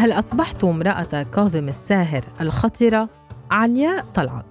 [0.00, 3.08] هل أصبحت امرأة كاظم الساهر الخطرة؟
[3.50, 4.44] علياء طلعت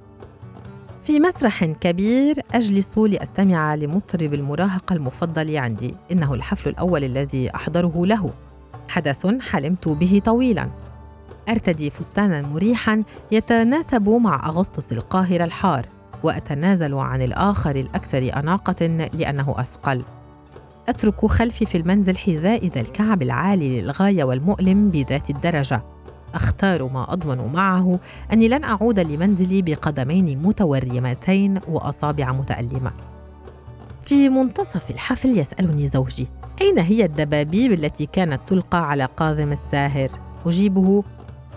[1.04, 5.96] في مسرح كبير أجلس لأستمع لمطرب المراهقة المفضل عندي.
[6.11, 8.33] إنه الحفل الأول الذي أحضره له.
[8.89, 10.70] حدث حلمت به طويلا.
[11.50, 15.86] أرتدي فستانا مريحا يتناسب مع أغسطس القاهرة الحار
[16.24, 20.04] وأتنازل عن الآخر الأكثر أناقة لأنه أثقل.
[20.89, 25.84] أترك خلفي في المنزل حذاء ذا الكعب العالي للغاية والمؤلم بذات الدرجة.
[26.34, 28.00] أختار ما أضمن معه
[28.34, 32.92] أني لن أعود لمنزلي بقدمين متورمتين وأصابع متألمة.
[34.03, 36.28] في منتصف الحفل يسألني زوجي
[36.61, 40.09] أين هي الدبابيب التي كانت تلقى على قاذم الساهر؟
[40.45, 41.03] أجيبه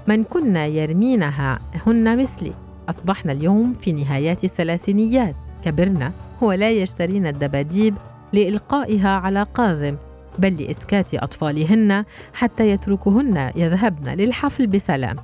[0.09, 2.53] من كنا يرمينها هن مثلي.
[2.89, 5.35] أصبحن اليوم في نهايات الثلاثينيات.
[5.65, 7.95] كبرنا ولا يشترين الدباديب
[8.33, 9.97] لإلقائها على قاذم
[10.39, 15.17] بل لإسكات أطفالهن حتى يتركهن يذهبن للحفل بسلام.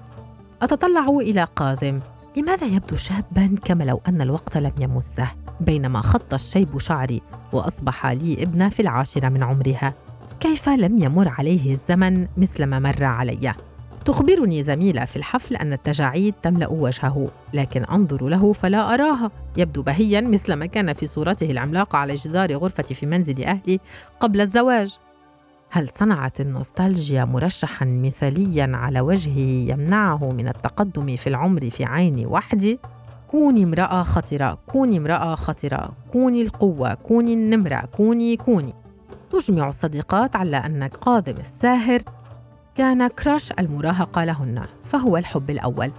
[0.63, 2.01] أتطلع إلى قاذم.
[2.37, 5.29] لماذا يبدو شابا كما لو أن الوقت لم يمسه؟
[5.61, 9.95] بينما خط الشيب شعري وأصبح لي ابنة في العاشرة من عمرها.
[10.41, 13.55] كيف لم يمر عليه الزمن مثلما مر علي؟
[14.09, 19.31] تخبرني زميلة في الحفل أن التجاعيد تملأ وجهه لكن أنظر له فلا أراها.
[19.57, 23.81] يبدو بهيا مثلما كان في صورته العملاقة على جدار غرفتي في منزل أهلي
[24.21, 24.99] قبل الزواج.
[25.71, 32.79] هل صنعت النوستالجيا مرشحا مثاليا على وجهي يمنعه من التقدم في العمر في عيني وحدي؟
[33.27, 38.75] كوني امرأة خطرة كوني امرأة خطرة كوني القوة كوني النمرة كوني كوني.
[39.31, 42.01] تجمع الصديقات على أن قاذم الساهر
[42.79, 45.93] كان كراش المراهقة لهن فهو الحب الأول.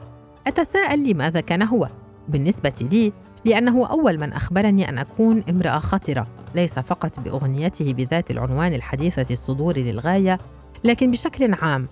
[0.48, 1.90] أتساءل لماذا كان هو؟
[2.30, 3.14] بالنسبة لي
[3.46, 9.78] لأنه أول من أخبرني أن أكون امرأة خطرة ليس فقط بأغنيته بذات العنوان الحديثة الصدور
[9.78, 10.40] للغاية
[10.84, 11.88] لكن بشكل عام.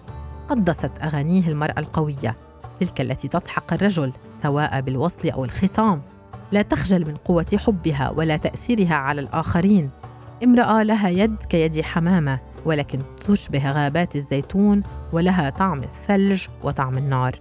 [0.50, 2.36] قدست أغانيه المرأة القوية
[2.80, 4.14] تلك التي تسحق الرجل
[4.44, 6.02] سواء بالوصل أو الخصام.
[6.52, 9.90] لا تخجل من قوة حبها ولا تأثيرها على الآخرين.
[10.44, 17.36] امرأة لها يد كيد حمامة ولكن تشبه غابات الزيتون ولها طعم الثلج وطعم النار.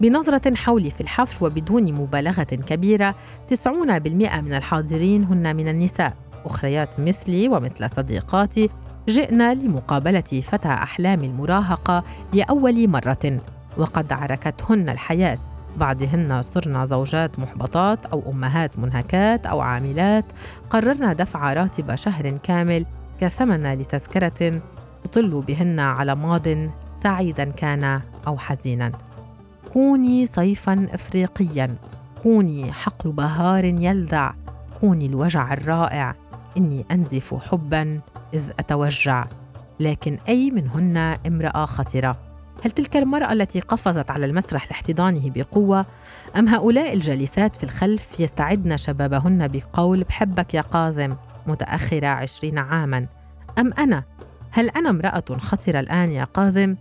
[0.00, 3.14] بنظرة حولي في الحفل وبدون مبالغة كبيرة
[3.48, 6.16] 90% من الحاضرين هن من النساء.
[6.44, 8.70] أخريات مثلي ومثل صديقاتي
[9.08, 13.40] جئنا لمقابلة فتى أحلام المراهقة لأول مرة
[13.78, 15.38] وقد عركتهن الحياة.
[15.76, 20.24] بعضهن صرنا زوجات محبطات أو أمهات منهكات أو عاملات.
[20.70, 22.86] قررنا دفع راتب شهر كامل
[23.20, 24.60] كثمن لتذكرة
[25.04, 26.46] تطل بهن على ماض
[26.92, 28.92] سعيدا كان أو حزينا.
[29.72, 31.76] كوني صيفا إفريقيا.
[32.22, 34.34] كوني حقل بهار يلذع
[34.80, 36.14] كوني الوجع الرائع.
[36.56, 38.00] إني أنزف حبا
[38.34, 39.26] إذ أتوجع.
[39.80, 42.16] لكن أي منهن امرأة خطرة؟
[42.64, 45.86] هل تلك المرأة التي قفزت على المسرح لاحتضانه بقوة؟
[46.36, 51.16] أم هؤلاء الجالسات في الخلف يستعدن شبابهن بقول بحبك يا قاذم؟
[51.46, 53.06] متأخرة عشرين عاماً.
[53.58, 54.04] أم أنا؟
[54.50, 56.76] هل أنا امرأة خطرة الآن يا قاذم؟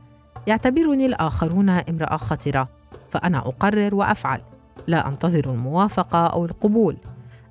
[0.47, 2.69] يعتبرني الآخرون امرأة خطرة
[3.09, 4.41] فأنا أقرر وأفعل.
[4.87, 6.97] لا أنتظر الموافقة أو القبول.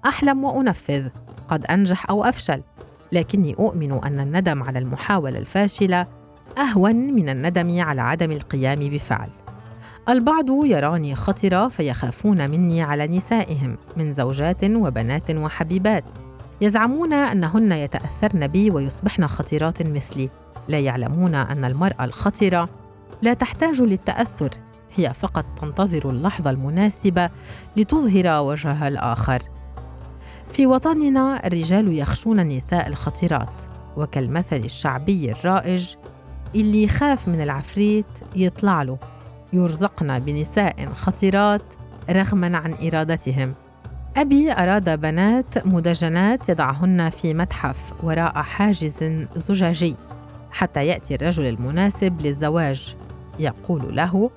[0.07, 1.09] أحلم وأنفذ.
[1.49, 2.63] قد أنجح أو أفشل.
[3.13, 6.07] لكني أؤمن أن الندم على المحاولة الفاشلة
[6.59, 9.29] أهون من الندم على عدم القيام بفعل.
[10.09, 16.05] البعض يراني خطرة فيخافون مني على نسائهم من زوجات وبنات وحبيبات.
[16.61, 20.31] يزعمون أنهن يتأثرن بي ويصبحن خطيرات مثلي.
[20.69, 22.69] لا يعلمون أن المرأة الخطره
[23.23, 24.51] لا تحتاج للتأثر.
[24.97, 27.31] هي فقط تنتظر اللحظة المناسبة
[27.77, 29.43] لتظهر وجه الآخر.
[30.53, 33.63] في وطننا الرجال يخشون النساء الخطيرات
[33.97, 35.95] وكالمثل الشعبي الرائج
[36.55, 38.99] اللي يخاف من العفريت يطلع له.
[39.53, 41.63] يرزقن بنساء خطيرات
[42.11, 43.55] رغما عن إرادتهم.
[44.17, 49.97] أبي أراد بنات مدجنات يضعهن في متحف وراء حاجز زجاجي
[50.51, 52.97] حتى يأتي الرجل المناسب للزواج.
[53.39, 54.31] يقول له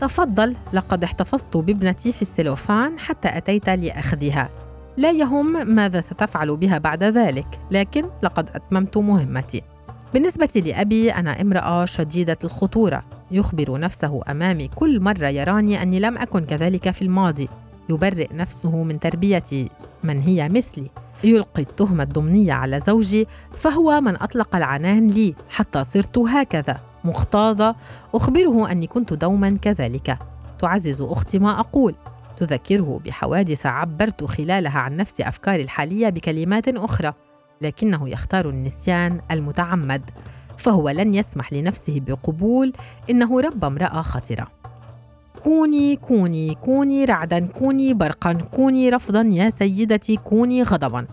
[0.00, 4.48] تفضل لقد احتفظت بابنتي في السلوفان حتى أتيت لأخذها.
[4.96, 9.62] لا يهم ماذا ستفعل بها بعد ذلك لكن لقد أتممت مهمتي.
[10.14, 16.44] بالنسبة لأبي أنا امرأة شديدة الخطورة يخبر نفسه أمامي كل مرة يراني أني لم أكن
[16.44, 17.48] كذلك في الماضي.
[17.88, 19.68] يبرئ نفسه من تربية
[20.04, 20.90] من هي مثلي
[21.24, 26.80] يلقي التهمة الضمنية على زوجي فهو من أطلق العنان لي حتى صرت هكذا.
[27.04, 27.74] مختاضة
[28.14, 30.18] أخبره أني كنت دوما كذلك.
[30.58, 31.94] تعزز أختي ما أقول.
[32.36, 37.12] تذكره بحوادث عبرت خلالها عن نفس أفكاري الحالية بكلمات أخرى
[37.60, 40.10] لكنه يختار النسيان المتعمد
[40.58, 42.72] فهو لن يسمح لنفسه بقبول
[43.10, 44.46] إنه رب امرأة خطرة.
[45.46, 51.06] كوني كوني كوني رعدا كوني برقا كوني رفضا يا سيدتي كوني غضبا.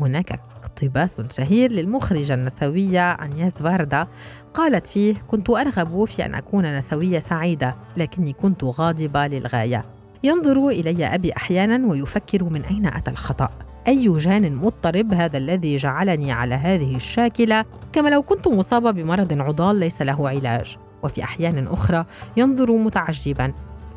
[0.00, 4.06] هناك اقتباس شهير للمخرجة النسوية أنياس فاردا.
[4.54, 9.84] قالت فيه كنت أرغب في أن أكون نسوية سعيدة لكني كنت غاضبة للغاية.
[10.24, 13.50] ينظر إلي أبي أحيانا ويفكر من أين أتى الخطأ.
[13.88, 19.76] أي جان مضطرب هذا الذي جعلني على هذه الشاكلة؟ كما لو كنت مصابة بمرض عضال
[19.76, 20.76] ليس له علاج.
[21.02, 22.04] وفي أحيان أخرى
[22.36, 23.52] ينظر متعجبا.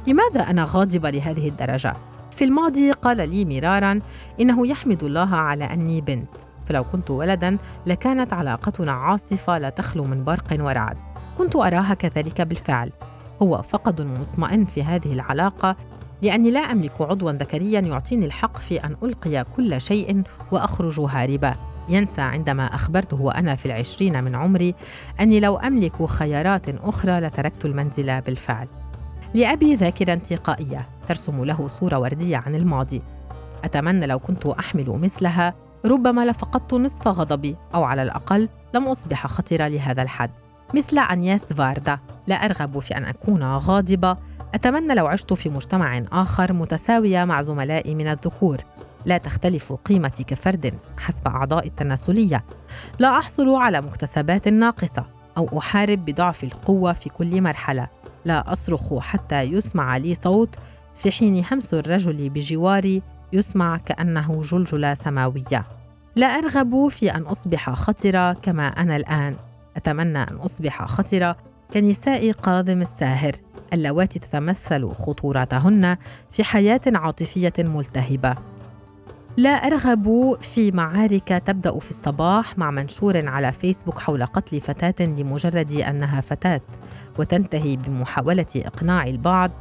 [0.07, 1.93] لماذا أنا غاضبة لهذه الدرجة؟
[2.31, 3.99] في الماضي قال لي مرارا
[4.41, 6.29] إنه يحمد الله على أني بنت.
[6.65, 10.97] فلو كنت ولدا لكانت علاقتنا عاصفة لا تخلو من برق ورعد.
[11.37, 12.91] كنت أراها كذلك بالفعل.
[13.41, 15.75] هو فقد مطمئن في هذه العلاقة
[16.21, 21.55] لأني لا أملك عضوا ذكريا يعطيني الحق في أن ألقي كل شيء وأخرج هاربا.
[21.89, 24.75] ينسى عندما أخبرته وأنا في العشرين من عمري
[25.19, 28.67] أني لو أملك خيارات أخرى لتركت المنزل بالفعل.
[29.33, 33.01] لأبي ذاكرة انتقائية ترسم له صورة وردية عن الماضي.
[33.63, 35.53] أتمنى لو كنت أحمل مثلها
[35.85, 40.31] ربما لفقدت نصف غضبي أو على الأقل لم أصبح خطرة لهذا الحد.
[40.75, 44.17] مثل أنياس فاردا لا أرغب في أن أكون غاضبة.
[44.53, 48.57] أتمنى لو عشت في مجتمع آخر متساوية مع زملائي من الذكور.
[49.05, 52.45] لا تختلف قيمتي كفرد حسب أعضاء التناسلية.
[52.99, 55.05] لا أحصل على مكتسبات ناقصة
[55.37, 57.87] أو أحارب بضعف القوة في كل مرحلة.
[58.25, 60.55] لا أصرخ حتى يسمع لي صوت
[60.95, 63.01] في حين همس الرجل بجواري
[63.33, 65.65] يسمع كأنه جلجلة سماوية.
[66.15, 69.35] لا أرغب في أن أصبح خطرة كما أنا الآن.
[69.77, 71.37] أتمنى أن أصبح خطرة
[71.73, 73.31] كنساء قاضم الساهر
[73.73, 75.97] اللواتي تتمثل خطورتهن
[76.31, 78.35] في حياة عاطفية ملتهبة.
[79.39, 85.71] لا أرغب في معارك تبدأ في الصباح مع منشور على فيسبوك حول قتل فتاة لمجرد
[85.71, 86.61] أنها فتاة
[87.19, 89.51] وتنتهي بمحاولة إقناع البعض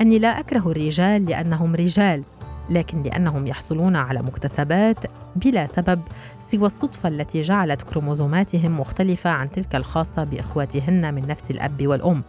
[0.00, 2.22] أني لا أكره الرجال لأنهم رجال
[2.70, 5.04] لكن لأنهم يحصلون على مكتسبات
[5.36, 6.00] بلا سبب
[6.46, 12.22] سوى الصدفة التي جعلت كروموزوماتهم مختلفة عن تلك الخاصة بإخواتهن من نفس الأب والأم.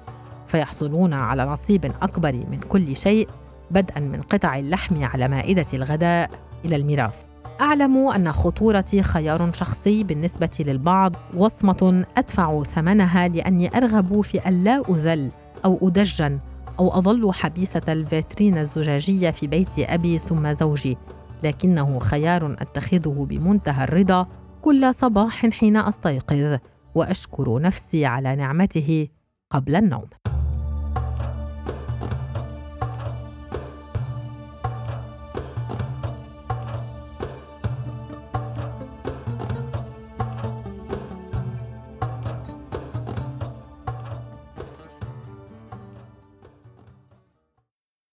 [0.47, 3.27] فيحصلون على نصيب أكبر من كل شيء
[3.71, 6.47] بدءا من قطع اللحم على مائدة الغداء.
[6.67, 7.23] إلى الميراث.
[7.61, 14.83] أعلم أن خطورتي خيار شخصي بالنسبة للبعض وصمة أدفع ثمنها لأني أرغب في أن لا
[14.89, 15.31] أذل
[15.65, 16.39] أو أدجن
[16.79, 20.97] أو أظل حبيسة الفاترين الزجاجية في بيت أبي ثم زوجي
[21.43, 24.27] لكنه خيار أتخذه بمنتهى الرضا
[24.61, 26.57] كل صباح حين أستيقظ
[26.95, 29.07] وأشكر نفسي على نعمته
[29.51, 30.05] قبل النوم.